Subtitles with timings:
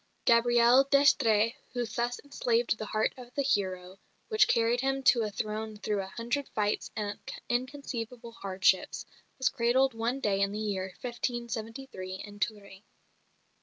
[0.25, 5.29] Gabrielle d'Estrées who thus enslaved the heart of the hero, which carried him to a
[5.29, 9.05] throne through a hundred fights and inconceivable hardships,
[9.37, 12.81] was cradled one day in the year 1573 in Touraine.